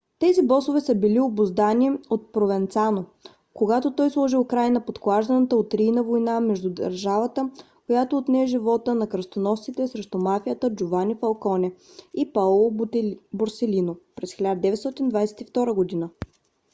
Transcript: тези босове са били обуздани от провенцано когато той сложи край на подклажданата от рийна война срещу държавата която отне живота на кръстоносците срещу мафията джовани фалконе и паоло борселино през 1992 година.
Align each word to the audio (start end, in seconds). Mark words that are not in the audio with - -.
тези 0.19 0.41
босове 0.41 0.81
са 0.81 0.95
били 0.95 1.19
обуздани 1.19 1.91
от 2.09 2.31
провенцано 2.33 3.05
когато 3.53 3.91
той 3.91 4.09
сложи 4.09 4.35
край 4.49 4.69
на 4.69 4.81
подклажданата 4.85 5.55
от 5.55 5.73
рийна 5.73 6.03
война 6.03 6.41
срещу 6.47 6.69
държавата 6.69 7.49
която 7.87 8.17
отне 8.17 8.47
живота 8.47 8.95
на 8.95 9.07
кръстоносците 9.09 9.87
срещу 9.87 10.17
мафията 10.17 10.75
джовани 10.75 11.15
фалконе 11.15 11.73
и 12.17 12.33
паоло 12.33 12.71
борселино 13.33 13.95
през 14.15 14.33
1992 14.35 15.73
година. 15.73 16.09